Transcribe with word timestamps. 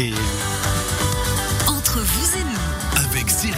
Active. 0.00 0.16
Entre 1.68 1.98
vous 2.00 2.38
et 2.38 2.44
nous, 2.44 3.04
avec 3.04 3.28
Cyril. 3.28 3.52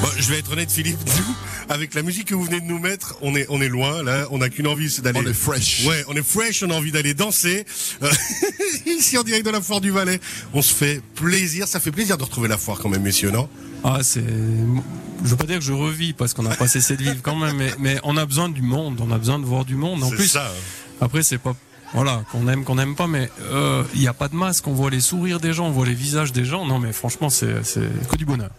Bon, 0.00 0.08
je 0.16 0.30
vais 0.30 0.38
être 0.38 0.50
honnête, 0.50 0.72
Philippe. 0.72 0.96
Nous, 1.18 1.34
avec 1.68 1.92
la 1.92 2.00
musique 2.02 2.28
que 2.28 2.34
vous 2.34 2.44
venez 2.44 2.60
de 2.62 2.64
nous 2.64 2.78
mettre, 2.78 3.16
on 3.20 3.34
est, 3.36 3.44
on 3.50 3.60
est 3.60 3.68
loin. 3.68 4.02
Là, 4.02 4.26
on 4.30 4.38
n'a 4.38 4.48
qu'une 4.48 4.66
envie, 4.66 4.88
c'est 4.88 5.02
d'aller. 5.02 5.20
On 5.22 5.28
est 5.28 5.34
fresh. 5.34 5.84
Ouais, 5.84 6.04
on 6.08 6.14
est 6.16 6.22
fresh. 6.22 6.62
On 6.62 6.70
a 6.70 6.74
envie 6.74 6.90
d'aller 6.90 7.12
danser. 7.12 7.66
Euh, 8.02 8.10
ici, 8.86 9.18
en 9.18 9.22
direct 9.22 9.44
de 9.44 9.50
la 9.50 9.60
foire 9.60 9.82
du 9.82 9.90
Valais, 9.90 10.20
on 10.54 10.62
se 10.62 10.72
fait 10.72 11.02
plaisir. 11.16 11.68
Ça 11.68 11.80
fait 11.80 11.92
plaisir 11.92 12.16
de 12.16 12.22
retrouver 12.22 12.48
la 12.48 12.56
foire, 12.56 12.78
quand 12.78 12.88
même, 12.88 13.02
messieurs, 13.02 13.30
non? 13.30 13.46
Ah, 13.84 13.98
c'est. 14.02 14.24
Je 14.24 15.28
veux 15.28 15.36
pas 15.36 15.44
dire 15.44 15.58
que 15.58 15.64
je 15.64 15.74
revis 15.74 16.14
parce 16.14 16.32
qu'on 16.32 16.44
n'a 16.44 16.56
pas 16.56 16.66
cessé 16.66 16.96
de 16.96 17.02
vivre 17.02 17.20
quand 17.20 17.36
même, 17.36 17.58
mais, 17.58 17.72
mais 17.78 17.98
on 18.04 18.16
a 18.16 18.24
besoin 18.24 18.48
du 18.48 18.62
monde, 18.62 18.98
on 19.06 19.10
a 19.12 19.18
besoin 19.18 19.38
de 19.38 19.44
voir 19.44 19.66
du 19.66 19.76
monde. 19.76 20.02
En 20.02 20.08
C'est 20.08 20.16
plus, 20.16 20.28
ça. 20.28 20.50
après 20.98 21.22
c'est 21.22 21.36
pas. 21.36 21.54
Voilà, 21.92 22.22
qu'on 22.30 22.46
aime, 22.46 22.64
qu'on 22.64 22.76
n'aime 22.76 22.94
pas, 22.94 23.08
mais 23.08 23.30
euh, 23.50 23.82
il 23.94 24.00
n'y 24.00 24.06
a 24.06 24.12
pas 24.14 24.28
de 24.28 24.36
masque, 24.36 24.66
on 24.68 24.72
voit 24.72 24.90
les 24.90 25.00
sourires 25.00 25.40
des 25.40 25.52
gens, 25.52 25.66
on 25.66 25.72
voit 25.72 25.86
les 25.86 25.94
visages 25.94 26.30
des 26.32 26.44
gens. 26.44 26.64
Non, 26.64 26.78
mais 26.78 26.92
franchement, 26.92 27.30
c'est 27.30 27.64
c'est 27.64 27.80
que 28.08 28.16
du 28.16 28.24
bonheur. 28.24 28.50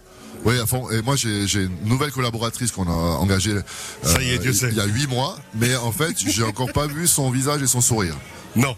Oui, 0.44 0.60
à 0.60 0.66
fond. 0.66 0.90
Et 0.90 1.02
moi, 1.02 1.16
j'ai 1.16 1.48
j'ai 1.48 1.64
une 1.64 1.86
nouvelle 1.86 2.12
collaboratrice 2.12 2.72
qu'on 2.72 2.88
a 2.88 2.92
engagée. 3.20 3.52
euh, 3.52 3.62
Ça 4.04 4.22
y 4.22 4.32
est, 4.32 4.38
Dieu 4.40 4.52
sait. 4.54 4.70
Il 4.72 4.76
y 4.78 4.82
a 4.82 4.86
huit 4.86 5.08
mois, 5.08 5.38
mais 5.56 5.76
en 5.78 5.92
fait, 5.94 6.16
j'ai 6.18 6.44
encore 6.44 6.74
pas 6.74 6.88
vu 6.88 7.08
son 7.08 7.30
visage 7.32 7.62
et 7.62 7.68
son 7.68 7.80
sourire. 7.80 8.16
Non. 8.56 8.76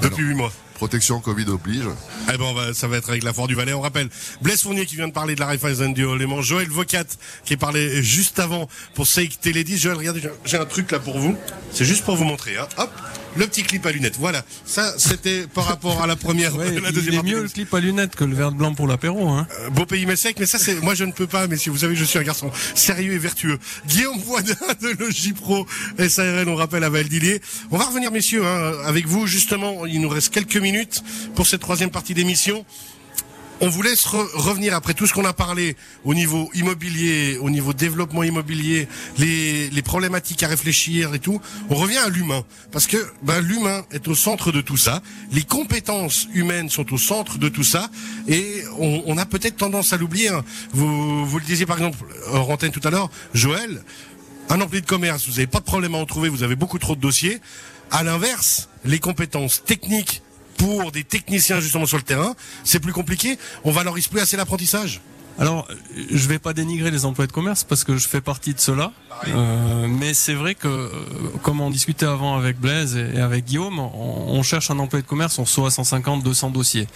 Depuis 0.00 0.22
non. 0.22 0.28
huit 0.30 0.34
mois. 0.36 0.52
Protection 0.76 1.20
Covid 1.20 1.46
oblige. 1.48 1.84
Eh 2.32 2.36
ben, 2.36 2.44
on 2.44 2.52
va, 2.54 2.74
ça 2.74 2.86
va 2.86 2.98
être 2.98 3.08
avec 3.08 3.24
la 3.24 3.32
Foire 3.32 3.46
du 3.48 3.54
Valais. 3.54 3.72
On 3.72 3.80
rappelle 3.80 4.10
Blaise 4.42 4.60
Fournier 4.62 4.84
qui 4.84 4.94
vient 4.96 5.08
de 5.08 5.12
parler 5.12 5.34
de 5.34 5.40
la 5.40 5.46
Raiffeisen 5.46 5.92
du 5.94 6.04
Haut-Léman, 6.04 6.42
Joël 6.42 6.68
Vocat 6.68 7.04
qui 7.46 7.54
est 7.54 7.56
parlé 7.58 8.02
juste 8.02 8.38
avant 8.38 8.68
pour 8.94 9.06
Seik 9.06 9.40
Télédis. 9.40 9.78
Joël, 9.78 9.96
regardez, 9.96 10.20
j'ai- 10.20 10.30
j'ai 10.44 10.58
un 10.58 10.66
truc 10.66 10.90
là 10.92 10.98
pour 10.98 11.18
vous. 11.18 11.34
C'est 11.72 11.86
juste 11.86 12.04
pour 12.04 12.16
vous 12.16 12.24
montrer. 12.24 12.58
Hein. 12.58 12.68
Hop, 12.76 12.90
le 13.36 13.46
petit 13.46 13.62
clip 13.62 13.84
à 13.86 13.92
lunettes. 13.92 14.16
Voilà. 14.18 14.44
Ça, 14.64 14.94
c'était 14.98 15.46
par 15.46 15.64
rapport 15.64 16.02
à 16.02 16.06
la 16.06 16.16
première, 16.16 16.56
Ouais, 16.56 16.80
la 16.80 16.90
il 16.90 17.14
est 17.14 17.22
mieux 17.22 17.42
le 17.42 17.48
clip 17.48 17.72
à 17.74 17.80
lunettes 17.80 18.16
que 18.16 18.24
le 18.24 18.34
verre 18.34 18.52
blanc 18.52 18.74
pour 18.74 18.86
l'apéro. 18.86 19.28
Hein. 19.28 19.46
Euh, 19.60 19.70
Beau 19.70 19.84
pays 19.86 20.06
mais 20.06 20.16
sec, 20.16 20.36
mais 20.38 20.46
ça 20.46 20.58
c'est 20.58 20.80
moi 20.80 20.94
je 20.94 21.04
ne 21.04 21.12
peux 21.12 21.26
pas, 21.26 21.46
messieurs. 21.46 21.72
Vous 21.72 21.78
savez, 21.78 21.96
je 21.96 22.04
suis 22.04 22.18
un 22.18 22.22
garçon 22.22 22.50
sérieux 22.74 23.12
et 23.12 23.18
vertueux. 23.18 23.58
Guillaume 23.86 24.18
Boisdin 24.20 24.54
de 24.80 24.88
Logipro 24.98 25.66
SARL, 26.08 26.48
on 26.48 26.54
rappelle 26.56 26.84
à 26.84 26.90
Valdilier. 26.90 27.40
On 27.70 27.78
va 27.78 27.84
revenir, 27.84 28.10
messieurs, 28.10 28.44
hein, 28.46 28.72
avec 28.84 29.06
vous 29.06 29.26
justement. 29.26 29.86
Il 29.86 30.00
nous 30.00 30.08
reste 30.08 30.32
quelques 30.32 30.56
minutes 30.56 31.02
pour 31.34 31.46
cette 31.46 31.60
troisième 31.60 31.90
partie 31.90 32.14
d'émission. 32.14 32.64
On 33.62 33.70
vous 33.70 33.80
laisse 33.80 34.04
re- 34.06 34.28
revenir 34.34 34.74
après 34.74 34.92
tout 34.92 35.06
ce 35.06 35.14
qu'on 35.14 35.24
a 35.24 35.32
parlé 35.32 35.76
au 36.04 36.12
niveau 36.12 36.50
immobilier, 36.52 37.38
au 37.40 37.48
niveau 37.48 37.72
développement 37.72 38.22
immobilier, 38.22 38.86
les, 39.16 39.70
problématiques 39.82 40.42
à 40.42 40.48
réfléchir 40.48 41.14
et 41.14 41.20
tout. 41.20 41.40
On 41.70 41.74
revient 41.74 41.96
à 41.96 42.10
l'humain 42.10 42.44
parce 42.70 42.86
que 42.86 42.98
ben, 43.22 43.40
l'humain 43.40 43.82
est 43.92 44.08
au 44.08 44.14
centre 44.14 44.52
de 44.52 44.60
tout 44.60 44.76
ça. 44.76 45.00
Les 45.32 45.42
compétences 45.42 46.28
humaines 46.34 46.68
sont 46.68 46.92
au 46.92 46.98
centre 46.98 47.38
de 47.38 47.48
tout 47.48 47.64
ça 47.64 47.88
et 48.28 48.62
on, 48.78 49.16
a 49.16 49.24
peut-être 49.24 49.56
tendance 49.56 49.94
à 49.94 49.96
l'oublier. 49.96 50.28
hein. 50.28 50.44
Vous, 50.72 51.24
vous 51.24 51.38
le 51.38 51.44
disiez 51.44 51.64
par 51.64 51.78
exemple 51.78 52.04
antenne 52.32 52.72
tout 52.72 52.86
à 52.86 52.90
l'heure, 52.90 53.08
Joël. 53.32 53.82
Un 54.50 54.60
employé 54.60 54.82
de 54.82 54.86
commerce, 54.86 55.26
vous 55.26 55.32
n'avez 55.32 55.46
pas 55.46 55.60
de 55.60 55.64
problème 55.64 55.94
à 55.94 55.98
en 55.98 56.04
trouver, 56.06 56.28
vous 56.28 56.42
avez 56.42 56.56
beaucoup 56.56 56.78
trop 56.78 56.94
de 56.94 57.00
dossiers. 57.00 57.40
À 57.90 58.02
l'inverse, 58.02 58.68
les 58.84 58.98
compétences 58.98 59.64
techniques 59.64 60.22
pour 60.58 60.92
des 60.92 61.04
techniciens 61.04 61.60
justement 61.60 61.86
sur 61.86 61.96
le 61.96 62.02
terrain, 62.02 62.34
c'est 62.64 62.80
plus 62.80 62.92
compliqué. 62.92 63.38
On 63.64 63.70
valorise 63.70 64.08
plus 64.08 64.20
assez 64.20 64.36
l'apprentissage. 64.36 65.00
Alors, 65.38 65.68
je 66.10 66.28
vais 66.28 66.38
pas 66.38 66.54
dénigrer 66.54 66.90
les 66.90 67.04
emplois 67.04 67.26
de 67.26 67.32
commerce 67.32 67.62
parce 67.62 67.84
que 67.84 67.98
je 67.98 68.08
fais 68.08 68.22
partie 68.22 68.54
de 68.54 68.60
cela. 68.60 68.92
Euh, 69.28 69.86
mais 69.86 70.14
c'est 70.14 70.32
vrai 70.32 70.54
que, 70.54 70.66
euh, 70.66 70.88
comme 71.42 71.60
on 71.60 71.70
discutait 71.70 72.06
avant 72.06 72.36
avec 72.38 72.58
Blaise 72.58 72.96
et 72.96 73.20
avec 73.20 73.44
Guillaume, 73.44 73.78
on, 73.78 74.24
on 74.28 74.42
cherche 74.42 74.70
un 74.70 74.78
employé 74.78 75.02
de 75.02 75.08
commerce, 75.08 75.38
on 75.38 75.42
reçoit 75.42 75.70
150, 75.70 76.22
200 76.22 76.50
dossiers. 76.50 76.88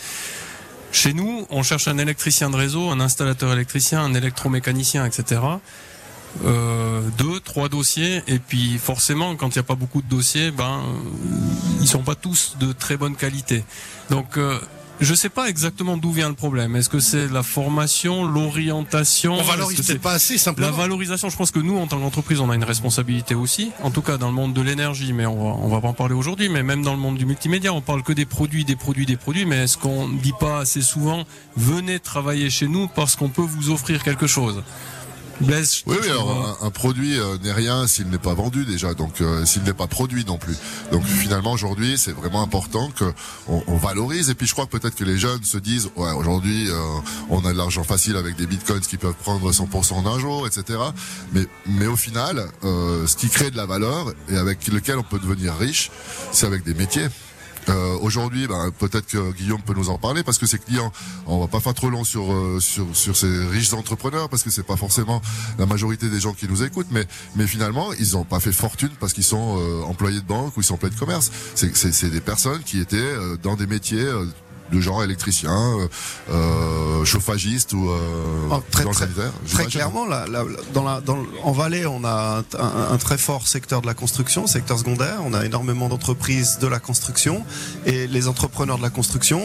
Chez 0.92 1.12
nous, 1.12 1.46
on 1.50 1.62
cherche 1.62 1.86
un 1.86 1.98
électricien 1.98 2.48
de 2.50 2.56
réseau, 2.56 2.90
un 2.90 3.00
installateur 3.00 3.52
électricien, 3.52 4.02
un 4.02 4.14
électromécanicien, 4.14 5.04
etc. 5.04 5.40
Euh, 6.44 7.00
deux, 7.18 7.40
trois 7.40 7.68
dossiers, 7.68 8.22
et 8.28 8.38
puis 8.38 8.78
forcément, 8.78 9.36
quand 9.36 9.48
il 9.48 9.58
n'y 9.58 9.60
a 9.60 9.64
pas 9.64 9.74
beaucoup 9.74 10.00
de 10.00 10.08
dossiers, 10.08 10.50
ben, 10.50 10.80
euh, 10.80 11.80
ils 11.80 11.88
sont 11.88 12.02
pas 12.02 12.14
tous 12.14 12.56
de 12.60 12.72
très 12.72 12.96
bonne 12.96 13.16
qualité. 13.16 13.64
Donc, 14.10 14.36
euh, 14.36 14.58
je 15.00 15.14
sais 15.14 15.28
pas 15.30 15.48
exactement 15.48 15.96
d'où 15.96 16.12
vient 16.12 16.28
le 16.28 16.34
problème. 16.34 16.76
Est-ce 16.76 16.88
que 16.88 17.00
c'est 17.00 17.26
la 17.28 17.42
formation, 17.42 18.24
l'orientation? 18.24 19.34
On 19.34 19.42
valorise 19.42 19.98
pas 20.00 20.12
assez 20.12 20.34
la 20.34 20.40
simplement. 20.40 20.72
valorisation, 20.72 21.30
je 21.30 21.36
pense 21.36 21.50
que 21.50 21.58
nous, 21.58 21.78
en 21.78 21.86
tant 21.86 21.98
qu'entreprise, 21.98 22.40
on 22.40 22.50
a 22.50 22.54
une 22.54 22.64
responsabilité 22.64 23.34
aussi. 23.34 23.72
En 23.82 23.90
tout 23.90 24.02
cas, 24.02 24.18
dans 24.18 24.28
le 24.28 24.34
monde 24.34 24.52
de 24.52 24.60
l'énergie, 24.60 25.12
mais 25.12 25.26
on 25.26 25.36
va, 25.36 25.56
on 25.62 25.68
va 25.68 25.80
pas 25.80 25.88
en 25.88 25.94
parler 25.94 26.14
aujourd'hui. 26.14 26.48
Mais 26.48 26.62
même 26.62 26.82
dans 26.82 26.92
le 26.92 27.00
monde 27.00 27.16
du 27.16 27.24
multimédia, 27.24 27.72
on 27.72 27.80
parle 27.80 28.02
que 28.02 28.12
des 28.12 28.26
produits, 28.26 28.64
des 28.64 28.76
produits, 28.76 29.06
des 29.06 29.16
produits. 29.16 29.46
Mais 29.46 29.64
est-ce 29.64 29.78
qu'on 29.78 30.06
ne 30.06 30.18
dit 30.18 30.34
pas 30.38 30.60
assez 30.60 30.82
souvent, 30.82 31.24
venez 31.56 31.98
travailler 31.98 32.50
chez 32.50 32.68
nous 32.68 32.86
parce 32.86 33.16
qu'on 33.16 33.30
peut 33.30 33.42
vous 33.42 33.70
offrir 33.70 34.02
quelque 34.02 34.26
chose? 34.26 34.62
Blaise, 35.40 35.82
Oui, 35.86 35.96
oui, 36.00 36.08
alors 36.08 36.58
un, 36.62 36.66
un 36.66 36.70
produit 36.70 37.18
euh, 37.18 37.38
n'est 37.42 37.52
rien 37.52 37.86
s'il 37.86 38.08
n'est 38.08 38.18
pas 38.18 38.34
vendu 38.34 38.64
déjà, 38.64 38.94
donc 38.94 39.20
euh, 39.20 39.44
s'il 39.46 39.62
n'est 39.62 39.72
pas 39.72 39.86
produit 39.86 40.24
non 40.26 40.36
plus. 40.36 40.54
Donc 40.92 41.04
finalement 41.04 41.52
aujourd'hui, 41.52 41.96
c'est 41.96 42.12
vraiment 42.12 42.42
important 42.42 42.90
que 42.90 43.12
on, 43.48 43.62
on 43.66 43.76
valorise. 43.76 44.28
Et 44.30 44.34
puis 44.34 44.46
je 44.46 44.52
crois 44.52 44.66
peut-être 44.66 44.94
que 44.94 45.04
les 45.04 45.18
jeunes 45.18 45.42
se 45.42 45.58
disent, 45.58 45.88
ouais, 45.96 46.12
aujourd'hui, 46.12 46.68
euh, 46.68 46.76
on 47.30 47.44
a 47.46 47.52
de 47.52 47.56
l'argent 47.58 47.84
facile 47.84 48.16
avec 48.16 48.36
des 48.36 48.46
bitcoins 48.46 48.80
qui 48.80 48.96
peuvent 48.96 49.14
prendre 49.14 49.50
100% 49.50 49.94
en 49.94 50.06
un 50.06 50.18
jour, 50.18 50.46
etc. 50.46 50.78
Mais 51.32 51.46
mais 51.66 51.86
au 51.86 51.96
final, 51.96 52.46
euh, 52.64 53.06
ce 53.06 53.16
qui 53.16 53.28
crée 53.28 53.50
de 53.50 53.56
la 53.56 53.66
valeur 53.66 54.12
et 54.28 54.36
avec 54.36 54.66
lequel 54.68 54.98
on 54.98 55.02
peut 55.02 55.18
devenir 55.18 55.54
riche, 55.56 55.90
c'est 56.32 56.46
avec 56.46 56.64
des 56.64 56.74
métiers. 56.74 57.06
Euh, 57.68 57.98
Aujourd'hui, 58.00 58.46
ben, 58.46 58.70
peut-être 58.78 59.06
que 59.06 59.32
Guillaume 59.32 59.60
peut 59.62 59.74
nous 59.74 59.90
en 59.90 59.98
parler 59.98 60.22
parce 60.22 60.38
que 60.38 60.46
ses 60.46 60.58
clients, 60.58 60.90
on 61.26 61.38
va 61.38 61.46
pas 61.46 61.60
faire 61.60 61.74
trop 61.74 61.90
long 61.90 62.04
sur 62.04 62.32
euh, 62.32 62.58
ces 62.60 63.46
riches 63.50 63.72
entrepreneurs 63.74 64.28
parce 64.28 64.42
que 64.42 64.50
c'est 64.50 64.66
pas 64.66 64.76
forcément 64.76 65.20
la 65.58 65.66
majorité 65.66 66.08
des 66.08 66.18
gens 66.18 66.32
qui 66.32 66.48
nous 66.48 66.62
écoutent, 66.62 66.90
mais 66.90 67.06
finalement 67.46 67.92
ils 67.92 68.16
ont 68.16 68.24
pas 68.24 68.40
fait 68.40 68.52
fortune 68.52 68.90
parce 68.98 69.12
qu'ils 69.12 69.24
sont 69.24 69.58
euh, 69.58 69.82
employés 69.82 70.20
de 70.20 70.26
banque 70.26 70.56
ou 70.56 70.60
ils 70.60 70.64
sont 70.64 70.74
employés 70.74 70.94
de 70.94 70.98
commerce. 70.98 71.30
C'est 71.54 72.10
des 72.10 72.20
personnes 72.20 72.62
qui 72.62 72.80
étaient 72.80 72.96
euh, 72.96 73.36
dans 73.42 73.56
des 73.56 73.66
métiers 73.66 74.06
de 74.72 74.80
genre 74.80 75.02
électricien, 75.02 75.50
euh, 75.52 75.88
euh, 76.30 77.04
chauffagiste 77.04 77.72
ou 77.72 77.88
euh, 77.90 78.48
Oh, 78.50 78.62
très, 78.70 78.84
dans 78.84 78.90
le 78.90 78.94
très- 78.94 79.04
sanitaire. 79.06 79.32
Très 79.32 79.48
j'imagine. 79.48 79.70
clairement, 79.70 80.06
dans 80.74 80.84
la, 80.84 81.00
dans, 81.00 81.18
en 81.42 81.52
Valais, 81.52 81.86
on 81.86 82.04
a 82.04 82.42
un, 82.58 82.62
un- 82.62 82.92
un 82.92 82.98
très 82.98 83.18
fort 83.18 83.46
secteur 83.48 83.80
de 83.82 83.86
la 83.86 83.94
construction, 83.94 84.46
secteur 84.46 84.78
secondaire. 84.78 85.18
On 85.24 85.34
a 85.34 85.44
énormément 85.44 85.88
d'entreprises 85.88 86.58
de 86.60 86.66
la 86.66 86.78
construction 86.78 87.44
et 87.86 88.06
les 88.06 88.28
entrepreneurs 88.28 88.78
de 88.78 88.82
la 88.82 88.90
construction, 88.90 89.40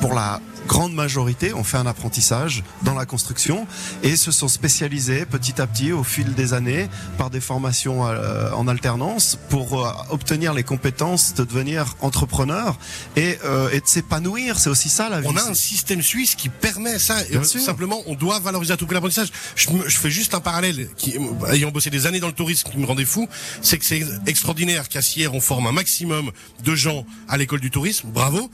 pour 0.00 0.14
la 0.14 0.40
grande 0.66 0.94
majorité, 0.94 1.54
ont 1.54 1.64
fait 1.64 1.76
un 1.76 1.86
apprentissage 1.86 2.62
dans 2.82 2.94
la 2.94 3.06
construction 3.06 3.66
et 4.02 4.16
se 4.16 4.32
sont 4.32 4.48
spécialisés 4.48 5.24
petit 5.24 5.60
à 5.60 5.66
petit 5.66 5.92
au 5.92 6.02
fil 6.02 6.34
des 6.34 6.52
années 6.54 6.88
par 7.16 7.30
des 7.30 7.40
formations 7.40 8.06
euh, 8.06 8.50
en 8.52 8.66
alternance 8.68 9.38
pour 9.48 9.86
euh, 9.86 9.90
obtenir 10.10 10.52
les 10.54 10.64
compétences 10.64 11.34
de 11.34 11.44
devenir 11.44 11.94
entrepreneur 12.00 12.76
et, 13.14 13.38
euh, 13.44 13.70
et 13.70 13.80
de 13.80 13.86
s'épanouir. 13.86 14.58
C'est 14.58 14.68
aussi 14.68 14.88
ça 14.88 15.08
la 15.08 15.20
vie. 15.20 15.28
On 15.30 15.36
a 15.36 15.42
un 15.42 15.54
système 15.54 16.02
suisse 16.02 16.34
qui 16.34 16.48
permet 16.48 16.98
ça. 16.98 17.16
Et 17.30 17.42
simplement, 17.44 18.02
on 18.06 18.14
doit 18.14 18.40
valoriser 18.40 18.72
à 18.72 18.76
tout 18.76 18.86
prix 18.86 18.94
l'apprentissage. 18.94 19.30
Je, 19.54 19.68
je 19.86 19.96
fais 19.96 20.10
juste 20.10 20.34
un 20.34 20.40
parallèle. 20.40 20.88
Qui, 20.96 21.16
ayant 21.52 21.70
bossé 21.70 21.90
des 21.90 22.06
années 22.06 22.20
dans 22.20 22.26
le 22.26 22.32
tourisme, 22.32 22.68
qui 22.70 22.78
me 22.78 22.86
rendait 22.86 23.04
fou, 23.04 23.28
c'est 23.62 23.78
que 23.78 23.84
c'est 23.84 24.02
extraordinaire 24.26 24.88
qu'à 24.88 25.02
Sierre, 25.02 25.34
on 25.34 25.40
forme 25.40 25.66
un 25.68 25.72
maximum 25.72 26.32
de 26.64 26.74
gens 26.74 27.06
à 27.28 27.36
l'école 27.36 27.60
du 27.60 27.70
tourisme. 27.70 28.08
Bravo. 28.12 28.50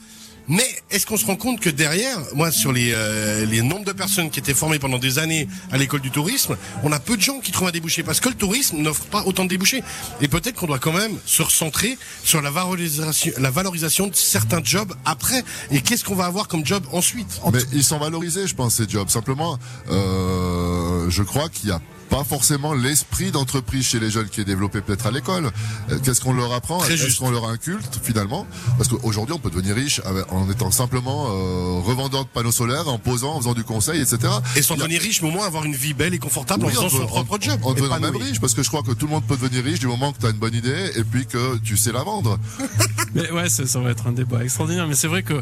Mais 0.47 0.65
est-ce 0.91 1.05
qu'on 1.05 1.17
se 1.17 1.25
rend 1.25 1.35
compte 1.35 1.59
que 1.59 1.69
derrière, 1.69 2.19
moi, 2.35 2.51
sur 2.51 2.73
les, 2.73 2.91
euh, 2.93 3.45
les 3.45 3.61
nombres 3.61 3.85
de 3.85 3.93
personnes 3.93 4.29
qui 4.29 4.39
étaient 4.39 4.53
formées 4.53 4.79
pendant 4.79 4.97
des 4.99 5.19
années 5.19 5.47
à 5.71 5.77
l'école 5.77 6.01
du 6.01 6.11
tourisme, 6.11 6.57
on 6.83 6.91
a 6.91 6.99
peu 6.99 7.15
de 7.15 7.21
gens 7.21 7.39
qui 7.39 7.51
trouvent 7.51 7.67
un 7.67 7.71
débouché 7.71 8.03
parce 8.03 8.19
que 8.19 8.29
le 8.29 8.35
tourisme 8.35 8.77
n'offre 8.77 9.05
pas 9.05 9.23
autant 9.25 9.45
de 9.45 9.49
débouchés. 9.49 9.83
Et 10.21 10.27
peut-être 10.27 10.55
qu'on 10.55 10.67
doit 10.67 10.79
quand 10.79 10.93
même 10.93 11.17
se 11.25 11.41
recentrer 11.41 11.97
sur 12.23 12.41
la 12.41 12.51
valorisation, 12.51 13.31
la 13.37 13.51
valorisation 13.51 14.07
de 14.07 14.15
certains 14.15 14.63
jobs 14.63 14.93
après. 15.05 15.43
Et 15.71 15.81
qu'est-ce 15.81 16.03
qu'on 16.03 16.15
va 16.15 16.25
avoir 16.25 16.47
comme 16.47 16.65
job 16.65 16.83
ensuite? 16.91 17.41
Mais 17.51 17.59
ils 17.71 17.83
sont 17.83 17.99
valorisés, 17.99 18.47
je 18.47 18.55
pense, 18.55 18.75
ces 18.75 18.89
jobs. 18.89 19.09
Simplement, 19.09 19.57
euh, 19.89 21.09
je 21.09 21.23
crois 21.23 21.49
qu'il 21.49 21.69
y 21.69 21.71
a 21.71 21.81
pas 22.13 22.23
forcément 22.23 22.75
l'esprit 22.75 23.31
d'entreprise 23.31 23.87
chez 23.87 23.99
les 23.99 24.11
jeunes 24.11 24.27
qui 24.29 24.39
est 24.41 24.45
développé 24.45 24.81
peut-être 24.81 25.07
à 25.07 25.11
l'école. 25.11 25.49
Euh, 25.91 25.97
Qu'est-ce 26.03 26.21
qu'on 26.21 26.33
leur 26.33 26.53
apprend 26.53 26.77
Très 26.77 26.93
Est-ce 26.93 27.05
juste. 27.07 27.17
qu'on 27.19 27.31
leur 27.31 27.47
inculte 27.49 27.99
finalement 28.03 28.45
Parce 28.77 28.87
qu'aujourd'hui, 28.87 29.33
on 29.33 29.39
peut 29.39 29.49
devenir 29.49 29.73
riche 29.75 29.99
avec- 30.05 30.31
en 30.31 30.47
étant 30.51 30.69
simplement 30.69 31.25
euh, 31.29 31.79
revendeur 31.81 32.25
de 32.25 32.29
panneaux 32.29 32.51
solaires, 32.51 32.87
en 32.87 32.99
posant, 32.99 33.33
en 33.33 33.39
faisant 33.39 33.55
du 33.55 33.63
conseil, 33.63 33.99
etc. 33.99 34.31
Et 34.55 34.61
sans 34.61 34.75
devenir 34.75 35.01
riche, 35.01 35.23
mais 35.23 35.29
au 35.29 35.31
moins 35.31 35.47
avoir 35.47 35.65
une 35.65 35.75
vie 35.75 35.95
belle 35.95 36.13
et 36.13 36.19
confortable 36.19 36.65
Oui, 36.65 36.77
en 36.77 36.81
on 36.81 36.89
faisant 36.89 36.97
peut- 36.97 37.03
son 37.03 37.07
propre 37.07 37.37
job. 37.41 37.59
En 37.63 37.73
devenant 37.73 37.99
même 37.99 38.15
riche, 38.15 38.39
parce 38.39 38.53
que 38.53 38.61
je 38.61 38.67
crois 38.67 38.83
que 38.83 38.91
tout 38.91 39.07
le 39.07 39.11
monde 39.13 39.23
peut 39.25 39.35
devenir 39.35 39.63
riche 39.63 39.79
du 39.79 39.87
moment 39.87 40.11
que 40.13 40.19
tu 40.19 40.27
as 40.27 40.29
une 40.29 40.37
bonne 40.37 40.53
idée 40.55 40.91
et 40.95 41.03
puis 41.03 41.25
que 41.25 41.57
tu 41.63 41.77
sais 41.77 41.91
la 41.91 42.03
vendre. 42.03 42.37
Mais 43.15 43.31
ouais, 43.31 43.49
ça, 43.49 43.65
ça 43.65 43.79
va 43.79 43.89
être 43.89 44.05
un 44.05 44.11
débat 44.11 44.43
extraordinaire. 44.43 44.87
Mais 44.87 44.95
c'est 44.95 45.07
vrai 45.07 45.23
que 45.23 45.41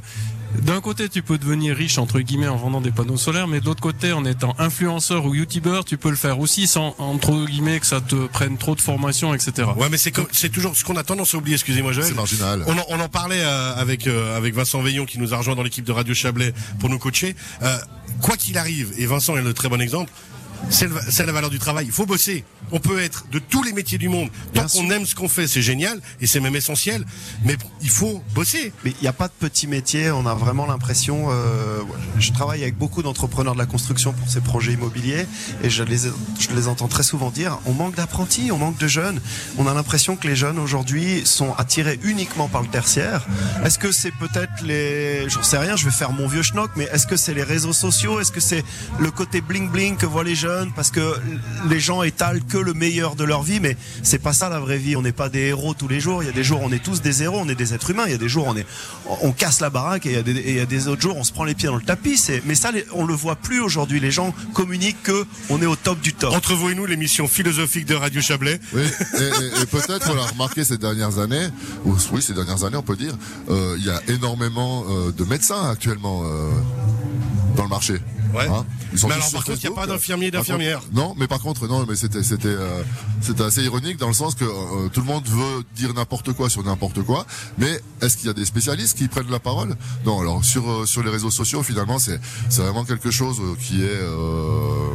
d'un 0.63 0.81
côté, 0.81 1.09
tu 1.09 1.21
peux 1.21 1.37
devenir 1.37 1.75
riche 1.75 1.97
entre 1.97 2.19
guillemets 2.19 2.47
en 2.47 2.57
vendant 2.57 2.81
des 2.81 2.91
panneaux 2.91 3.17
solaires, 3.17 3.47
mais 3.47 3.59
de 3.59 3.65
l'autre 3.65 3.81
côté, 3.81 4.11
en 4.11 4.25
étant 4.25 4.55
influenceur 4.59 5.25
ou 5.25 5.35
youtubeur, 5.35 5.85
tu 5.85 5.97
peux 5.97 6.09
le 6.09 6.15
faire 6.15 6.39
aussi 6.39 6.67
sans 6.67 6.95
entre 6.97 7.45
guillemets 7.45 7.79
que 7.79 7.85
ça 7.85 8.01
te 8.01 8.27
prenne 8.27 8.57
trop 8.57 8.75
de 8.75 8.81
formation, 8.81 9.33
etc. 9.33 9.69
Ouais, 9.77 9.89
mais 9.89 9.97
c'est 9.97 10.13
c'est 10.31 10.49
toujours 10.49 10.75
ce 10.75 10.83
qu'on 10.83 10.97
a 10.97 11.03
tendance 11.03 11.33
à 11.33 11.37
oublier. 11.37 11.55
Excusez-moi, 11.55 11.93
Joël. 11.93 12.07
C'est 12.07 12.15
marginal. 12.15 12.63
On 12.67 12.77
en, 12.77 12.85
on 12.89 12.99
en 12.99 13.09
parlait 13.09 13.41
euh, 13.41 13.75
avec 13.75 14.07
euh, 14.07 14.37
avec 14.37 14.53
Vincent 14.53 14.81
Veillon 14.81 15.05
qui 15.05 15.19
nous 15.19 15.33
a 15.33 15.37
rejoint 15.37 15.55
dans 15.55 15.63
l'équipe 15.63 15.85
de 15.85 15.91
Radio 15.91 16.13
Chablais 16.13 16.53
pour 16.79 16.89
nous 16.89 16.99
coacher. 16.99 17.35
Euh, 17.63 17.77
quoi 18.21 18.37
qu'il 18.37 18.57
arrive, 18.57 18.93
et 18.97 19.05
Vincent 19.05 19.37
est 19.37 19.41
le 19.41 19.53
très 19.53 19.69
bon 19.69 19.81
exemple, 19.81 20.11
c'est 20.69 21.25
la 21.25 21.31
valeur 21.31 21.49
du 21.49 21.59
travail. 21.59 21.85
Il 21.85 21.91
faut 21.91 22.05
bosser. 22.05 22.43
On 22.71 22.79
peut 22.79 22.99
être 23.01 23.25
de 23.31 23.39
tous 23.39 23.63
les 23.63 23.73
métiers 23.73 23.97
du 23.97 24.09
monde. 24.09 24.29
Tant 24.53 24.65
qu'on 24.67 24.89
aime 24.89 25.05
ce 25.05 25.15
qu'on 25.15 25.27
fait, 25.27 25.47
c'est 25.47 25.61
génial 25.61 25.99
et 26.21 26.27
c'est 26.27 26.39
même 26.39 26.55
essentiel. 26.55 27.05
Mais 27.43 27.57
il 27.81 27.89
faut 27.89 28.23
bosser. 28.33 28.71
Mais 28.83 28.91
il 28.91 29.01
n'y 29.01 29.07
a 29.07 29.13
pas 29.13 29.27
de 29.27 29.33
petit 29.39 29.67
métier, 29.67 30.11
on 30.11 30.25
a 30.25 30.33
vraiment 30.33 30.65
l'impression. 30.65 31.27
euh, 31.29 31.81
je 32.17 32.31
travaille 32.31 32.61
avec 32.61 32.77
beaucoup 32.77 33.03
d'entrepreneurs 33.03 33.53
de 33.53 33.59
la 33.59 33.65
construction 33.65 34.13
pour 34.13 34.29
ces 34.29 34.41
projets 34.41 34.73
immobiliers 34.73 35.25
et 35.63 35.69
je 35.69 35.83
les, 35.83 35.97
je 36.39 36.55
les 36.55 36.67
entends 36.67 36.87
très 36.87 37.03
souvent 37.03 37.29
dire 37.31 37.59
on 37.65 37.73
manque 37.73 37.95
d'apprentis, 37.95 38.51
on 38.51 38.57
manque 38.57 38.77
de 38.77 38.87
jeunes. 38.87 39.19
On 39.57 39.67
a 39.67 39.73
l'impression 39.73 40.15
que 40.15 40.27
les 40.27 40.35
jeunes 40.35 40.59
aujourd'hui 40.59 41.23
sont 41.25 41.53
attirés 41.57 41.99
uniquement 42.03 42.47
par 42.47 42.61
le 42.61 42.67
tertiaire. 42.67 43.25
Est-ce 43.65 43.79
que 43.79 43.91
c'est 43.91 44.11
peut-être 44.11 44.61
les. 44.63 45.29
J'en 45.29 45.43
sais 45.43 45.57
rien, 45.57 45.75
je 45.75 45.85
vais 45.85 45.91
faire 45.91 46.11
mon 46.11 46.27
vieux 46.27 46.43
schnock, 46.43 46.71
mais 46.75 46.85
est-ce 46.93 47.07
que 47.07 47.15
c'est 47.17 47.33
les 47.33 47.43
réseaux 47.43 47.73
sociaux? 47.73 48.19
Est-ce 48.19 48.31
que 48.31 48.39
c'est 48.39 48.63
le 48.99 49.11
côté 49.11 49.41
bling-bling 49.41 49.97
que 49.97 50.05
voient 50.05 50.23
les 50.23 50.35
jeunes 50.51 50.71
Parce 50.75 50.91
que 50.91 51.15
les 51.69 51.79
gens 51.79 52.03
étalent 52.03 52.41
que 52.47 52.57
le 52.57 52.73
meilleur 52.73 53.15
de 53.15 53.23
leur 53.23 53.43
vie, 53.43 53.59
mais 53.59 53.77
c'est 54.03 54.19
pas 54.19 54.33
ça 54.33 54.49
la 54.49 54.59
vraie 54.59 54.77
vie. 54.77 54.95
On 54.95 55.01
n'est 55.01 55.11
pas 55.11 55.29
des 55.29 55.47
héros 55.47 55.73
tous 55.73 55.87
les 55.87 55.99
jours. 55.99 56.23
Il 56.23 56.27
y 56.27 56.29
a 56.29 56.33
des 56.33 56.43
jours, 56.43 56.61
on 56.63 56.71
est 56.71 56.83
tous 56.83 57.01
des 57.01 57.23
héros, 57.23 57.39
on 57.41 57.49
est 57.49 57.55
des 57.55 57.73
êtres 57.73 57.89
humains. 57.91 58.03
Il 58.05 58.11
y 58.11 58.15
a 58.15 58.17
des 58.17 58.29
jours, 58.29 58.47
on 58.47 58.55
est, 58.57 58.65
on 59.21 59.31
casse 59.31 59.59
la 59.61 59.69
baraque 59.69 60.05
et 60.05 60.09
il 60.09 60.15
y 60.15 60.19
a 60.19 60.23
des, 60.23 60.31
et 60.37 60.49
il 60.51 60.55
y 60.57 60.59
a 60.59 60.65
des 60.65 60.87
autres 60.87 61.01
jours, 61.01 61.17
on 61.17 61.23
se 61.23 61.31
prend 61.31 61.43
les 61.43 61.55
pieds 61.55 61.67
dans 61.67 61.75
le 61.75 61.81
tapis. 61.83 62.19
Mais 62.45 62.55
ça, 62.55 62.71
on 62.93 63.05
le 63.05 63.13
voit 63.13 63.35
plus 63.35 63.61
aujourd'hui. 63.61 63.99
Les 63.99 64.11
gens 64.11 64.33
communiquent 64.53 65.03
que 65.03 65.25
on 65.49 65.61
est 65.61 65.65
au 65.65 65.75
top 65.75 65.99
du 66.01 66.13
top. 66.13 66.33
Entre 66.33 66.53
vous 66.53 66.69
et 66.69 66.75
nous, 66.75 66.85
l'émission 66.85 67.27
philosophique 67.27 67.85
de 67.85 67.95
Radio 67.95 68.21
Chablais. 68.21 68.59
Oui, 68.73 68.81
et, 68.81 69.23
et- 69.23 69.61
et 69.61 69.65
peut-être 69.65 70.09
on 70.11 70.15
l'a 70.15 70.25
remarqué 70.25 70.63
ces 70.63 70.77
dernières 70.77 71.19
années, 71.19 71.47
ou 71.85 71.95
oui 72.11 72.21
ces 72.21 72.33
dernières 72.33 72.63
années 72.63 72.77
on 72.77 72.81
peut 72.83 72.95
dire, 72.95 73.13
euh, 73.49 73.75
il 73.77 73.85
y 73.85 73.89
a 73.89 74.01
énormément 74.07 74.85
euh, 74.89 75.11
de 75.11 75.23
médecins 75.25 75.69
actuellement 75.69 76.23
euh, 76.25 76.49
dans 77.55 77.63
le 77.63 77.69
marché. 77.69 77.95
Ouais. 78.33 78.47
Hein 78.47 78.65
Ils 78.93 78.99
sont 78.99 79.07
Mais 79.07 79.13
alors, 79.15 79.31
par 79.31 79.43
contre, 79.43 79.57
il 79.59 79.63
y 79.63 79.67
a 79.67 79.71
pas 79.75 79.87
d'infirmiers 79.87 80.27
et 80.27 80.31
Par 80.31 80.41
contre- 80.41 80.51
d'infirmières. 80.57 80.81
Non, 80.93 81.13
mais 81.17 81.27
par 81.27 81.39
contre 81.39 81.67
non, 81.67 81.85
mais 81.87 81.95
c'était 81.95 82.23
c'était 82.23 82.47
euh, 82.47 82.83
c'était 83.21 83.43
assez 83.43 83.61
ironique 83.63 83.97
dans 83.97 84.07
le 84.07 84.13
sens 84.13 84.35
que 84.35 84.45
euh, 84.45 84.89
tout 84.89 85.01
le 85.01 85.05
monde 85.07 85.27
veut 85.27 85.63
dire 85.75 85.93
n'importe 85.93 86.33
quoi 86.33 86.49
sur 86.49 86.63
n'importe 86.63 87.01
quoi, 87.03 87.25
mais 87.57 87.79
est-ce 88.01 88.17
qu'il 88.17 88.27
y 88.27 88.29
a 88.29 88.33
des 88.33 88.45
spécialistes 88.45 88.97
qui 88.97 89.07
prennent 89.07 89.29
la 89.29 89.39
parole? 89.39 89.75
Non, 90.05 90.19
alors 90.21 90.43
sur 90.45 90.69
euh, 90.69 90.85
sur 90.85 91.03
les 91.03 91.09
réseaux 91.11 91.31
sociaux 91.31 91.63
finalement 91.63 91.99
c'est 91.99 92.19
c'est 92.49 92.61
vraiment 92.61 92.85
quelque 92.85 93.11
chose 93.11 93.39
euh, 93.41 93.55
qui 93.59 93.81
est 93.83 93.87
euh, 93.89 94.87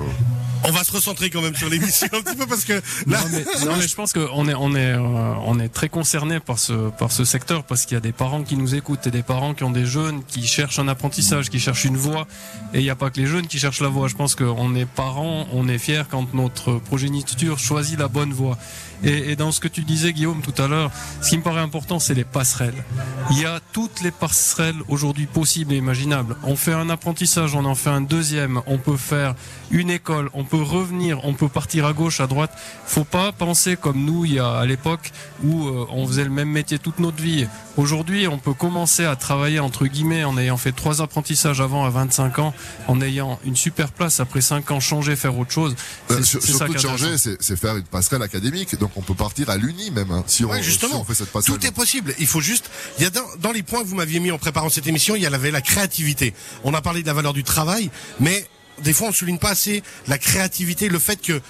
On 0.64 0.70
va 0.70 0.84
se 0.84 0.92
recentrer 0.92 1.30
quand 1.30 1.42
même 1.42 1.54
sur 1.54 1.68
l'émission 1.68 2.08
un 2.12 2.22
petit 2.22 2.36
peu 2.36 2.46
parce 2.46 2.64
que 2.64 2.74
là, 3.06 3.20
Non 3.20 3.28
mais, 3.30 3.44
non, 3.64 3.76
mais 3.76 3.86
je 3.88 3.94
pense 3.94 4.12
qu'on 4.12 4.48
est 4.48 4.54
on 4.54 4.74
est 4.74 4.92
euh, 4.92 5.34
on 5.44 5.60
est 5.60 5.68
très 5.68 5.88
concerné 5.88 6.40
par 6.40 6.58
ce 6.58 6.90
par 6.90 7.12
ce 7.12 7.24
secteur 7.24 7.64
parce 7.64 7.84
qu'il 7.84 7.94
y 7.94 7.98
a 7.98 8.00
des 8.00 8.12
parents 8.12 8.42
qui 8.42 8.56
nous 8.56 8.74
écoutent 8.74 9.06
et 9.06 9.10
des 9.10 9.22
parents 9.22 9.54
qui 9.54 9.64
ont 9.64 9.70
des 9.70 9.86
jeunes 9.86 10.24
qui 10.24 10.46
cherchent 10.46 10.78
un 10.78 10.88
apprentissage, 10.88 11.50
qui 11.50 11.60
cherchent 11.60 11.84
une 11.84 11.96
voie 11.96 12.26
et 12.74 12.80
il 12.80 12.82
n'y 12.82 12.90
a 12.90 12.96
pas 12.96 13.10
que 13.10 13.20
les 13.20 13.26
jeunes 13.26 13.46
qui 13.46 13.58
cherchent 13.58 13.80
la 13.80 13.88
voie. 13.88 14.08
Je 14.08 14.14
pense 14.14 14.34
qu'on 14.34 14.74
est 14.74 14.86
parents, 14.86 15.46
on 15.52 15.68
est 15.68 15.78
fiers 15.78 16.04
quand 16.10 16.34
notre 16.34 16.74
progéniture 16.78 17.58
choisit 17.58 17.98
la 17.98 18.08
bonne 18.08 18.32
voie. 18.32 18.58
Et, 19.04 19.32
et 19.32 19.36
dans 19.36 19.52
ce 19.52 19.60
que 19.60 19.68
tu 19.68 19.82
disais 19.82 20.12
Guillaume 20.12 20.40
tout 20.42 20.60
à 20.60 20.68
l'heure, 20.68 20.90
ce 21.22 21.30
qui 21.30 21.38
me 21.38 21.42
paraît 21.42 21.60
important 21.60 21.98
c'est 21.98 22.14
les 22.14 22.24
passerelles. 22.24 22.84
Il 23.30 23.38
y 23.40 23.44
a 23.44 23.60
toutes 23.72 24.00
les 24.02 24.10
passerelles 24.10 24.76
aujourd'hui 24.88 25.26
possibles 25.26 25.72
et 25.72 25.76
imaginables. 25.76 26.36
On 26.44 26.56
fait 26.56 26.72
un 26.72 26.88
apprentissage, 26.90 27.54
on 27.54 27.64
en 27.64 27.74
fait 27.74 27.90
un 27.90 28.00
deuxième, 28.00 28.60
on 28.66 28.78
peut 28.78 28.96
faire 28.96 29.34
une 29.70 29.90
école, 29.90 30.30
on 30.32 30.44
peut 30.44 30.62
revenir, 30.62 31.24
on 31.24 31.34
peut 31.34 31.48
partir 31.48 31.86
à 31.86 31.92
gauche, 31.92 32.20
à 32.20 32.26
droite. 32.26 32.50
Faut 32.86 33.04
pas 33.04 33.32
penser 33.32 33.76
comme 33.76 34.04
nous 34.04 34.24
il 34.24 34.34
y 34.34 34.38
a 34.38 34.52
à 34.52 34.64
l'époque 34.66 35.10
où 35.44 35.66
euh, 35.66 35.86
on 35.90 36.06
faisait 36.06 36.24
le 36.24 36.30
même 36.30 36.50
métier 36.50 36.78
toute 36.78 36.98
notre 37.00 37.20
vie. 37.22 37.46
Aujourd'hui, 37.76 38.26
on 38.28 38.38
peut 38.38 38.54
commencer 38.54 39.04
à 39.04 39.16
travailler 39.16 39.58
entre 39.60 39.86
guillemets 39.86 40.24
en 40.24 40.38
ayant 40.38 40.56
fait 40.56 40.72
trois 40.72 41.02
apprentissages 41.02 41.60
avant 41.60 41.84
à 41.84 41.90
25 41.90 42.38
ans, 42.38 42.54
en 42.88 43.00
ayant 43.02 43.38
une 43.44 43.56
super 43.56 43.88
place 43.92 44.20
après 44.20 44.40
5 44.40 44.70
ans 44.70 44.80
changer, 44.80 45.16
faire 45.16 45.38
autre 45.38 45.50
chose. 45.52 45.74
Euh, 46.10 46.16
C'est- 46.18 46.22
sur- 46.24 46.40
c'est 46.42 46.52
ça 46.52 46.58
surtout 46.58 46.74
est 46.74 46.78
changer, 46.78 47.18
c'est 47.18 47.36
c'est 47.42 47.56
faire 47.56 47.76
une 47.76 47.82
passerelle 47.84 48.22
académique. 48.22 48.78
Donc 48.78 48.85
on 48.96 49.02
peut 49.02 49.14
partir 49.14 49.50
à 49.50 49.56
l'uni 49.56 49.90
même 49.90 50.10
hein, 50.10 50.24
si, 50.26 50.44
on, 50.44 50.52
si 50.54 50.62
justement, 50.62 51.00
on 51.00 51.04
fait 51.04 51.14
cette 51.14 51.32
passerelle. 51.32 51.58
tout 51.58 51.66
est 51.66 51.72
possible. 51.72 52.14
Il 52.18 52.26
faut 52.26 52.40
juste, 52.40 52.70
il 52.98 53.04
y 53.04 53.06
a 53.06 53.10
dans, 53.10 53.24
dans 53.40 53.52
les 53.52 53.62
points 53.62 53.82
que 53.82 53.88
vous 53.88 53.96
m'aviez 53.96 54.20
mis 54.20 54.30
en 54.30 54.38
préparant 54.38 54.68
cette 54.68 54.86
émission, 54.86 55.16
il 55.16 55.22
y 55.22 55.26
avait 55.26 55.50
la 55.50 55.60
créativité. 55.62 56.34
On 56.64 56.74
a 56.74 56.82
parlé 56.82 57.02
de 57.02 57.06
la 57.06 57.14
valeur 57.14 57.32
du 57.32 57.44
travail, 57.44 57.90
mais 58.20 58.46
des 58.82 58.92
fois 58.92 59.08
on 59.08 59.10
ne 59.10 59.14
souligne 59.14 59.38
pas 59.38 59.50
assez 59.50 59.82
la 60.06 60.18
créativité, 60.18 60.88
le 60.88 60.98
fait 60.98 61.20
que 61.20 61.40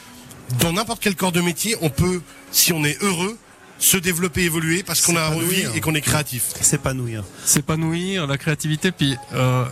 dans 0.60 0.72
n'importe 0.72 1.02
quel 1.02 1.16
corps 1.16 1.32
de 1.32 1.40
métier, 1.40 1.76
on 1.80 1.90
peut, 1.90 2.22
si 2.52 2.72
on 2.72 2.84
est 2.84 3.02
heureux, 3.02 3.36
se 3.78 3.96
développer, 3.96 4.42
évoluer 4.42 4.82
parce 4.82 5.02
qu'on 5.02 5.16
a 5.16 5.30
envie 5.30 5.64
et 5.74 5.80
qu'on 5.80 5.94
est 5.94 6.00
créatif. 6.00 6.44
S'épanouir. 6.60 7.24
s'épanouir, 7.44 8.26
la 8.26 8.38
créativité, 8.38 8.90
puis 8.90 9.16
euh, 9.34 9.64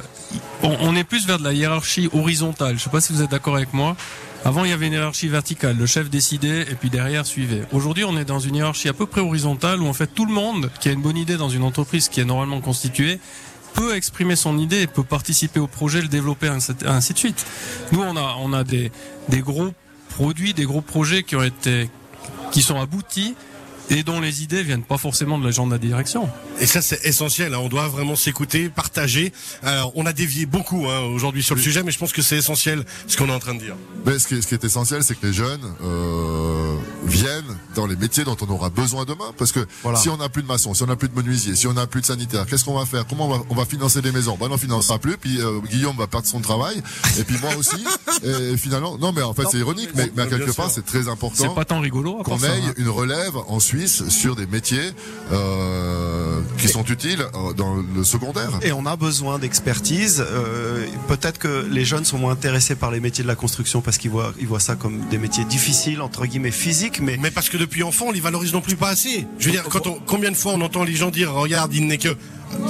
on, 0.62 0.76
on 0.80 0.96
est 0.96 1.04
plus 1.04 1.26
vers 1.26 1.38
de 1.38 1.44
la 1.44 1.52
hiérarchie 1.52 2.08
horizontale. 2.12 2.78
Je 2.78 2.84
sais 2.84 2.90
pas 2.90 3.00
si 3.00 3.12
vous 3.12 3.22
êtes 3.22 3.30
d'accord 3.30 3.56
avec 3.56 3.72
moi. 3.72 3.96
Avant, 4.46 4.64
il 4.64 4.70
y 4.70 4.74
avait 4.74 4.88
une 4.88 4.92
hiérarchie 4.92 5.28
verticale. 5.28 5.74
Le 5.78 5.86
chef 5.86 6.10
décidait 6.10 6.62
et 6.62 6.74
puis 6.74 6.90
derrière 6.90 7.24
suivait. 7.24 7.62
Aujourd'hui, 7.72 8.04
on 8.04 8.14
est 8.18 8.26
dans 8.26 8.40
une 8.40 8.56
hiérarchie 8.56 8.90
à 8.90 8.92
peu 8.92 9.06
près 9.06 9.22
horizontale 9.22 9.80
où 9.80 9.86
en 9.86 9.94
fait 9.94 10.06
tout 10.06 10.26
le 10.26 10.34
monde 10.34 10.70
qui 10.80 10.90
a 10.90 10.92
une 10.92 11.00
bonne 11.00 11.16
idée 11.16 11.38
dans 11.38 11.48
une 11.48 11.62
entreprise 11.62 12.10
qui 12.10 12.20
est 12.20 12.26
normalement 12.26 12.60
constituée 12.60 13.20
peut 13.72 13.96
exprimer 13.96 14.36
son 14.36 14.58
idée 14.58 14.86
peut 14.86 15.02
participer 15.02 15.60
au 15.60 15.66
projet, 15.66 16.02
le 16.02 16.08
développer, 16.08 16.48
ainsi 16.48 17.12
de 17.12 17.18
suite. 17.18 17.46
Nous, 17.90 18.02
on 18.02 18.16
a, 18.16 18.36
on 18.38 18.52
a 18.52 18.64
des, 18.64 18.92
des 19.30 19.40
gros 19.40 19.72
produits, 20.10 20.52
des 20.52 20.64
gros 20.64 20.82
projets 20.82 21.22
qui 21.22 21.36
ont 21.36 21.42
été, 21.42 21.88
qui 22.52 22.60
sont 22.60 22.78
aboutis 22.78 23.34
et 23.90 24.02
dont 24.02 24.20
les 24.20 24.42
idées 24.42 24.62
viennent 24.62 24.82
pas 24.82 24.98
forcément 24.98 25.38
de 25.38 25.44
la 25.44 25.50
gens 25.50 25.66
de 25.66 25.72
la 25.72 25.78
direction. 25.78 26.28
Et 26.60 26.66
ça, 26.66 26.80
c'est 26.82 27.04
essentiel. 27.04 27.54
hein. 27.54 27.58
On 27.60 27.68
doit 27.68 27.88
vraiment 27.88 28.16
s'écouter, 28.16 28.68
partager. 28.68 29.32
Alors, 29.62 29.92
on 29.94 30.06
a 30.06 30.12
dévié 30.12 30.46
beaucoup 30.46 30.86
hein, 30.88 31.00
aujourd'hui 31.00 31.42
sur 31.42 31.54
le 31.54 31.60
sujet, 31.60 31.82
mais 31.82 31.90
je 31.92 31.98
pense 31.98 32.12
que 32.12 32.22
c'est 32.22 32.36
essentiel 32.36 32.84
ce 33.06 33.16
qu'on 33.16 33.28
est 33.28 33.32
en 33.34 33.38
train 33.38 33.54
de 33.54 33.60
dire. 33.60 33.76
Mais 34.06 34.18
ce 34.18 34.26
qui 34.26 34.34
est, 34.36 34.42
ce 34.42 34.46
qui 34.46 34.54
est 34.54 34.64
essentiel, 34.64 35.02
c'est 35.04 35.18
que 35.18 35.26
les 35.26 35.32
jeunes 35.32 35.60
euh, 35.82 36.76
viennent 37.04 37.56
dans 37.74 37.86
les 37.86 37.96
métiers 37.96 38.24
dont 38.24 38.36
on 38.40 38.50
aura 38.50 38.70
besoin 38.70 39.04
demain. 39.04 39.32
Parce 39.36 39.52
que 39.52 39.66
Voilà. 39.82 39.98
si 39.98 40.08
on 40.08 40.16
n'a 40.16 40.28
plus 40.28 40.42
de 40.42 40.48
maçons, 40.48 40.74
si 40.74 40.82
on 40.82 40.86
n'a 40.86 40.96
plus 40.96 41.08
de 41.08 41.14
menuisiers, 41.16 41.54
si 41.56 41.66
on 41.66 41.74
n'a 41.74 41.86
plus 41.86 42.00
de 42.00 42.06
sanitaires, 42.06 42.46
qu'est-ce 42.46 42.64
qu'on 42.64 42.78
va 42.78 42.86
faire? 42.86 43.06
Comment 43.06 43.26
on 43.26 43.38
va, 43.38 43.44
on 43.50 43.54
va 43.54 43.64
financer 43.64 44.00
les 44.00 44.12
maisons? 44.12 44.36
Ben, 44.40 44.48
on 44.50 44.56
financera 44.58 44.98
plus. 44.98 45.16
Puis 45.18 45.40
euh, 45.40 45.60
Guillaume 45.70 45.96
va 45.96 46.06
perdre 46.06 46.26
son 46.26 46.40
travail, 46.40 46.82
et 47.18 47.24
puis 47.24 47.36
moi 47.40 47.50
aussi. 47.56 47.84
et 48.24 48.56
finalement, 48.56 48.96
non, 48.98 49.12
mais 49.12 49.22
en 49.22 49.34
fait, 49.34 49.44
c'est 49.50 49.58
ironique, 49.58 49.90
mais, 49.94 50.10
mais 50.16 50.22
à 50.22 50.26
quelque 50.26 50.52
part, 50.52 50.70
c'est 50.70 50.84
très 50.84 51.02
C'est 51.04 51.08
important 51.08 51.54
pas 51.54 51.64
tant 51.64 51.80
rigolo. 51.80 52.22
qu'on 52.22 52.38
ça, 52.38 52.48
ait 52.48 52.60
hein. 52.60 52.74
une 52.76 52.88
relève 52.88 53.36
en 53.48 53.60
Suisse 53.74 54.08
sur 54.08 54.36
des 54.36 54.46
métiers 54.46 54.92
euh, 55.32 56.40
qui 56.58 56.68
sont 56.68 56.84
utiles 56.84 57.22
euh, 57.34 57.52
dans 57.54 57.74
le 57.74 58.04
secondaire. 58.04 58.50
Et 58.62 58.72
on 58.72 58.86
a 58.86 58.94
besoin 58.94 59.38
d'expertise. 59.38 60.24
Euh, 60.24 60.86
Peut-être 61.08 61.38
que 61.38 61.66
les 61.70 61.84
jeunes 61.84 62.04
sont 62.04 62.18
moins 62.18 62.32
intéressés 62.32 62.76
par 62.76 62.90
les 62.90 63.00
métiers 63.00 63.24
de 63.24 63.28
la 63.28 63.34
construction 63.34 63.80
parce 63.80 63.98
qu'ils 63.98 64.10
voient, 64.10 64.32
ils 64.38 64.46
voient 64.46 64.60
ça 64.60 64.76
comme 64.76 65.00
des 65.08 65.18
métiers 65.18 65.44
difficiles, 65.44 66.00
entre 66.02 66.26
guillemets 66.26 66.50
physiques, 66.50 67.00
mais 67.00 67.16
Mais 67.20 67.30
parce 67.30 67.48
que 67.48 67.56
depuis 67.56 67.82
enfant, 67.82 68.06
on 68.08 68.12
les 68.12 68.20
valorise 68.20 68.52
non 68.52 68.60
plus 68.60 68.76
pas 68.76 68.90
assez. 68.90 69.26
Je 69.38 69.46
veux 69.46 69.52
dire, 69.52 69.64
quand 69.64 69.86
on, 69.86 69.98
combien 70.06 70.30
de 70.30 70.36
fois 70.36 70.52
on 70.52 70.60
entend 70.60 70.84
les 70.84 70.94
gens 70.94 71.10
dire, 71.10 71.32
regarde, 71.32 71.74
il 71.74 71.86
n'est 71.86 71.98
que 71.98 72.16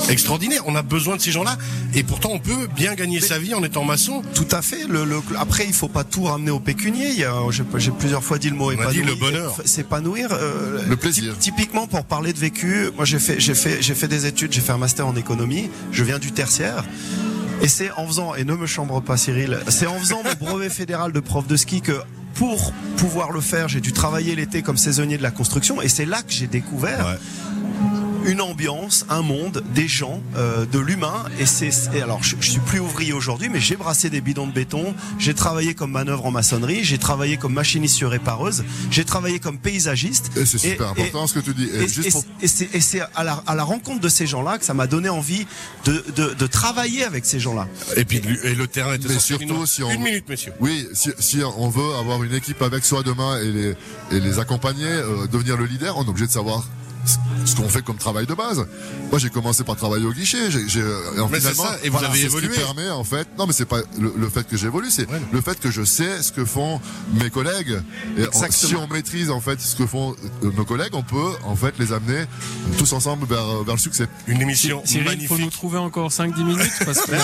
extraordinaire. 0.09 0.63
On 0.67 0.75
a 0.75 0.83
besoin 0.83 1.17
de 1.17 1.21
ces 1.21 1.31
gens-là. 1.33 1.57
Et 1.95 2.03
pourtant, 2.03 2.31
on 2.33 2.39
peut 2.39 2.69
bien 2.75 2.95
gagner 2.95 3.21
sa 3.21 3.39
vie 3.39 3.55
en 3.55 3.63
étant 3.63 3.85
maçon. 3.85 4.23
tout 4.35 4.47
à 4.51 4.63
fait. 4.63 4.87
Le, 4.89 5.05
le- 5.05 5.23
après, 5.39 5.65
il 5.67 5.73
faut 5.73 5.89
pas 5.89 6.05
tout 6.05 6.25
ramener 6.25 6.51
au 6.51 6.61
pécunier. 6.61 7.11
J'ai, 7.51 7.91
plusieurs 7.93 8.23
fois 8.25 8.39
dit 8.39 8.51
le 8.51 8.57
mot 8.57 8.73
On 8.73 8.81
a 8.81 8.91
dit 8.91 8.99
épanouir. 9.01 9.07
le 9.07 9.15
bonheur. 9.15 9.57
S'épanouir. 9.65 10.29
euh, 10.33 10.81
Le 10.89 10.97
plaisir. 10.97 11.35
typ- 11.39 11.55
typiquement, 11.55 11.87
pour 11.87 12.05
parler 12.05 12.33
de 12.33 12.39
vécu, 12.39 12.91
moi 12.97 13.05
j'ai 13.05 13.19
fait, 13.19 13.39
j'ai 13.41 13.55
fait, 13.55 13.81
j'ai 13.81 13.95
fait 13.95 14.09
des 14.09 14.27
études, 14.27 14.53
j'ai 14.53 14.61
fait 14.61 14.73
un 14.73 14.79
master 14.79 15.07
en 15.07 15.17
économie. 15.17 15.71
Je 15.93 16.03
viens 16.05 16.19
du 16.19 16.33
tertiaire. 16.33 16.85
Et 17.63 17.69
c'est 17.69 17.91
en 17.93 18.07
faisant, 18.07 18.35
et 18.35 18.45
ne 18.45 18.55
me 18.55 18.67
chambre 18.67 19.01
pas 19.01 19.17
Cyril, 19.17 19.61
c'est 19.69 19.87
en 19.87 19.99
faisant 19.99 20.23
mon 20.25 20.47
brevet 20.47 20.69
fédéral 20.81 21.13
de 21.13 21.21
prof 21.21 21.47
de 21.47 21.57
ski 21.57 21.81
que 21.81 21.93
pour 22.35 22.73
pouvoir 22.97 23.31
le 23.31 23.41
faire, 23.41 23.69
j'ai 23.69 23.81
dû 23.81 23.93
travailler 23.93 24.35
l'été 24.35 24.61
comme 24.63 24.77
saisonnier 24.77 25.17
de 25.19 25.23
la 25.23 25.31
construction. 25.31 25.81
Et 25.81 25.89
c'est 25.89 26.05
là 26.05 26.19
que 26.23 26.33
j'ai 26.33 26.49
découvert 26.49 27.07
Ouais. 27.07 27.19
Une 28.27 28.41
ambiance, 28.41 29.07
un 29.11 29.23
monde, 29.23 29.63
des 29.75 29.89
gens, 29.89 30.23
euh, 30.37 30.67
de 30.67 30.79
l'humain. 30.79 31.25
Et 31.39 31.47
c'est 31.47 31.71
et 31.95 32.03
alors 32.03 32.23
je, 32.23 32.37
je 32.41 32.51
suis 32.51 32.61
plus 32.61 32.81
ouvrier 32.81 33.13
aujourd'hui, 33.13 33.49
mais 33.49 33.61
j'ai 33.61 33.77
brassé 33.77 34.11
des 34.11 34.21
bidons 34.21 34.47
de 34.47 34.53
béton. 34.53 34.95
J'ai 35.19 35.35
travaillé 35.35 35.75
comme 35.75 35.91
manœuvre 35.93 36.27
en 36.27 36.31
maçonnerie. 36.31 36.85
J'ai 36.85 36.99
travaillé 36.99 37.37
comme 37.37 37.53
machiniste 37.55 37.95
sur 37.97 38.11
répareuse. 38.11 38.65
J'ai 38.91 39.05
travaillé 39.05 39.39
comme 39.39 39.59
paysagiste. 39.59 40.31
Et 40.37 40.45
c'est 40.47 40.59
super 40.59 40.89
Et- 40.97 41.03
important 41.03 41.27
ce 41.27 41.35
que 41.35 41.41
tu 41.41 41.55
dis. 41.55 41.65
Et 41.65 42.11
pour- 42.11 42.25
et 42.43 42.49
c'est 42.49 42.75
et 42.75 42.81
c'est 42.81 43.01
à 43.15 43.25
la, 43.25 43.43
à 43.47 43.55
la 43.55 43.65
rencontre 43.65 44.01
de 44.01 44.09
ces 44.09 44.27
gens-là 44.27 44.59
que 44.59 44.65
ça 44.65 44.75
m'a 44.75 44.87
donné 44.87 45.09
envie 45.09 45.47
de, 45.85 46.05
de, 46.17 46.35
de 46.35 46.47
travailler 46.47 47.05
avec 47.05 47.25
ces 47.27 47.41
gens-là. 47.41 47.69
Et 47.97 48.05
puis, 48.05 48.21
et 48.45 48.55
le 48.55 48.67
terrain 48.67 48.95
est 48.95 49.09
Mais 49.09 49.19
surtout, 49.19 49.45
Une- 49.61 49.67
si 49.67 49.83
on- 49.83 49.91
Une 49.91 50.03
minute, 50.03 50.29
messieurs. 50.29 50.53
Oui, 50.61 50.87
si, 50.95 51.11
si 51.19 51.43
on 51.59 51.69
veut 51.69 51.95
avoir 51.99 52.23
une 52.25 52.35
équipe 52.35 52.63
avec 52.63 52.85
soi 52.85 53.03
demain 53.03 53.41
et 53.41 53.51
les, 53.53 53.75
et 54.13 54.21
les 54.21 54.39
accompagner, 54.39 54.87
euh, 54.87 55.27
devenir 55.27 55.57
le 55.57 55.67
leader, 55.67 55.97
on 55.99 56.05
est 56.05 56.09
obligé 56.09 56.27
de 56.27 56.33
savoir 56.33 56.67
ce 57.45 57.55
qu'on 57.57 57.69
fait 57.69 57.83
comme 57.83 57.97
travail 57.97 58.27
de 58.27 58.35
base. 58.35 58.65
Moi, 59.11 59.19
j'ai 59.19 59.31
commencé 59.31 59.65
par 59.65 59.77
travailler 59.77 60.07
au 60.07 60.13
guichet. 60.13 60.51
J'ai, 60.51 60.69
j'ai, 60.69 60.83
mais 61.31 61.41
c'est 61.41 61.55
ça, 61.55 61.77
et 61.83 61.89
vous 61.91 61.99
avez 62.03 62.19
c'est 62.21 62.25
évolué. 62.27 62.49
Ce 62.49 62.55
qui 62.55 62.61
permet, 62.61 62.91
en 62.91 63.05
fait, 63.05 63.29
non, 63.39 63.47
mais 63.47 63.53
c'est 63.53 63.65
pas 63.67 63.81
le, 63.99 64.13
le 64.17 64.29
fait 64.29 64.47
que 64.49 64.57
j'évolue, 64.57 64.91
c'est 64.91 65.09
Ouais. 65.11 65.21
le 65.33 65.41
fait 65.43 65.59
que 65.61 65.71
je 65.71 65.85
sais 65.85 66.23
ce 66.23 66.33
que 66.33 66.45
font 66.45 66.81
mes 67.21 67.31
collègues. 67.31 67.79
Et 68.17 68.25
si 68.51 68.75
on 68.77 68.87
maîtrise 68.89 69.31
en 69.31 69.41
fait 69.41 69.61
ce 69.61 69.77
que 69.77 69.87
font 69.87 70.15
euh, 70.43 70.51
nos 70.57 70.65
collègues, 70.65 70.95
on 70.95 71.03
peut 71.03 71.33
en 71.45 71.55
fait 71.57 71.75
les 71.79 71.93
amener 71.93 72.25
tous 72.79 72.93
ensemble 72.93 73.27
vers, 73.27 73.63
vers 73.65 73.75
le 73.75 73.81
succès. 73.81 74.07
Une 74.27 74.41
émission 74.41 74.83
Cyril, 74.85 75.27
faut 75.29 75.39
nous 75.39 75.51
trouver 75.51 75.79
encore 75.79 76.11
5-10 76.11 76.45
minutes 76.45 76.73
parce 76.85 77.01
que 77.03 77.13
euh, 77.13 77.17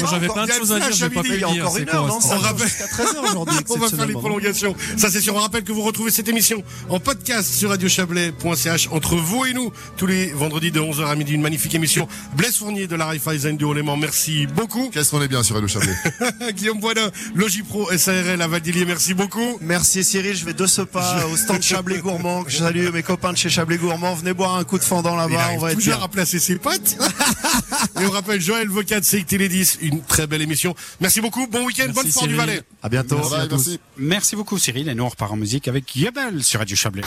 il 0.00 0.06
j'avais 0.10 0.28
encore- 0.28 0.34
plein 0.34 0.44
il 0.46 0.48
de 0.48 0.52
choses 0.58 0.72
à 0.72 0.80
dire, 0.80 0.92
j'ai 0.92 1.10
pas 1.10 1.22
pu 1.22 1.34
Il 1.34 1.40
y 1.40 1.44
a 1.44 1.48
le 1.48 1.52
dire. 1.54 1.64
encore 1.66 1.76
une 1.78 1.88
heure, 1.90 2.06
non 2.06 2.18
On 2.22 2.28
va 2.28 2.36
rappelle- 2.38 2.66
jusqu'à 2.68 2.86
13h 2.86 3.18
aujourd'hui. 3.30 3.56
On 3.68 3.78
va 3.78 3.88
faire 3.88 4.06
les 4.06 4.12
prolongations. 4.14 4.74
Ça 4.96 5.10
c'est 5.10 5.20
sûr. 5.20 5.34
On 5.34 5.40
rappelle 5.40 5.64
que 5.64 5.72
vous 5.72 5.82
retrouvez 5.82 6.10
cette 6.10 6.28
émission 6.28 6.62
en 6.88 6.98
podcast 7.00 7.52
sur 7.52 7.70
radiochablais.ch 7.70 8.88
entre 8.92 9.09
vous 9.18 9.44
et 9.46 9.52
nous 9.52 9.72
tous 9.96 10.06
les 10.06 10.26
vendredis 10.32 10.70
de 10.70 10.80
11h 10.80 11.06
à 11.06 11.14
midi. 11.14 11.32
Une 11.32 11.42
magnifique 11.42 11.74
émission. 11.74 12.08
Blaise 12.34 12.56
Fournier 12.56 12.86
de 12.86 12.96
la 12.96 13.06
Raiffeisen 13.06 13.56
du 13.56 13.64
Haut-Léman. 13.64 13.96
Merci 13.96 14.46
beaucoup. 14.46 14.90
Qu'est-ce 14.90 15.10
qu'on 15.10 15.22
est 15.22 15.28
bien 15.28 15.42
sur 15.42 15.60
le 15.60 15.66
Chablais. 15.66 15.94
Guillaume 16.52 16.80
Boisdin, 16.80 17.10
Logipro, 17.34 17.88
SARL 17.96 18.40
à. 18.40 18.84
Merci 18.86 19.14
beaucoup. 19.14 19.58
Merci 19.60 20.04
Cyril, 20.04 20.34
je 20.34 20.44
vais 20.44 20.54
de 20.54 20.66
ce 20.66 20.82
pas 20.82 21.26
au 21.26 21.36
stand 21.36 21.62
Chablais 21.62 21.98
Gourmand. 21.98 22.44
Je 22.48 22.58
salue 22.58 22.88
mes 22.92 23.02
copains 23.02 23.32
de 23.32 23.38
chez 23.38 23.50
Chablais 23.50 23.78
Gourmand. 23.78 24.14
Venez 24.14 24.32
boire 24.32 24.56
un 24.56 24.64
coup 24.64 24.78
de 24.78 24.84
fendant 24.84 25.16
là-bas, 25.16 25.50
on 25.54 25.58
va 25.58 25.72
être 25.72 25.78
toujours 25.78 25.96
bien. 25.96 26.04
à 26.04 26.08
placer 26.08 26.38
ses 26.38 26.56
potes. 26.56 26.96
et 28.00 28.04
on 28.04 28.10
rappelle 28.10 28.40
Joël 28.40 28.68
Vocat 28.68 29.00
de 29.00 29.04
CIC 29.04 29.26
Télé 29.26 29.48
10. 29.48 29.78
Une 29.82 30.02
très 30.02 30.26
belle 30.26 30.42
émission. 30.42 30.74
Merci 31.00 31.20
beaucoup. 31.20 31.46
Bon 31.46 31.64
week-end. 31.64 31.84
Merci, 31.86 32.02
Bonne 32.02 32.12
forme 32.12 32.28
du 32.28 32.34
Cyril. 32.34 32.46
Valais. 32.46 32.62
À 32.82 32.88
bientôt. 32.88 33.20
Merci 33.96 34.36
beaucoup 34.36 34.58
Cyril 34.58 34.88
et 34.88 34.94
nous 34.94 35.04
on 35.04 35.08
repart 35.08 35.32
en 35.32 35.36
musique 35.36 35.68
avec 35.68 35.94
Yabel 35.96 36.42
sur 36.42 36.60
Radio 36.60 36.76
Chablais. 36.76 37.02